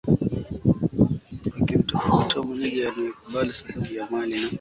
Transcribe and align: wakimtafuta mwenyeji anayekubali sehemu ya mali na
wakimtafuta 1.59 2.41
mwenyeji 2.41 2.81
anayekubali 2.85 3.53
sehemu 3.53 3.85
ya 3.85 4.07
mali 4.11 4.35
na 4.41 4.49